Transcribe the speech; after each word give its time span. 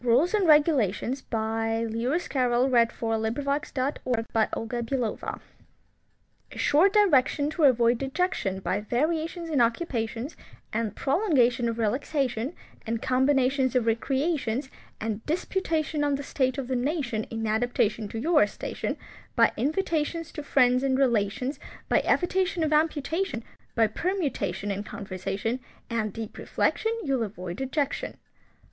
JM 0.03 0.03
Embroideries 0.05 0.29
& 0.31 0.33
Collectibles 0.33 0.33
Rules 0.33 0.33
and 0.33 0.47
Regulations 0.47 1.21
By 1.21 1.83
Lewis 1.83 2.27
Carroll 2.27 2.75
A 6.49 6.57
short 6.57 6.93
direction 6.93 7.51
To 7.51 7.63
avoid 7.65 7.99
dejection, 7.99 8.61
By 8.61 8.79
variations 8.81 9.47
In 9.51 9.61
occupations, 9.61 10.35
And 10.73 10.95
prolongation 10.95 11.69
Of 11.69 11.77
relaxation, 11.77 12.55
And 12.87 12.99
combinations 12.99 13.75
Of 13.75 13.85
recreations, 13.85 14.69
And 14.99 15.23
disputation 15.27 16.03
On 16.03 16.15
the 16.15 16.23
state 16.23 16.57
of 16.57 16.67
the 16.67 16.75
nation 16.75 17.25
In 17.25 17.45
adaptation 17.45 18.07
To 18.07 18.17
your 18.17 18.47
station, 18.47 18.97
By 19.35 19.51
invitations 19.55 20.31
To 20.31 20.41
friends 20.41 20.81
and 20.81 20.97
relations, 20.97 21.59
By 21.89 22.01
evitation 22.05 22.63
Of 22.63 22.73
amputation, 22.73 23.43
By 23.75 23.85
permutation 23.85 24.71
In 24.71 24.81
conversation, 24.83 25.59
And 25.91 26.11
deep 26.11 26.39
reflection 26.39 26.91
You'll 27.03 27.21
avoid 27.21 27.57
dejection. 27.57 28.17